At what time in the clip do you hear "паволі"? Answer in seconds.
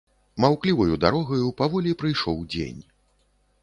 1.61-1.97